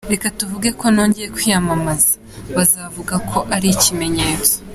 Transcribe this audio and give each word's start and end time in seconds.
Reka 0.13 0.27
tuvuge 0.39 0.69
ko 0.79 0.85
nongeye 0.93 1.27
kwiyamamaza, 1.35 2.11
bazavuga 2.57 3.15
ko 3.29 3.37
ari 3.55 3.67
ikimenyetso. 3.75 4.53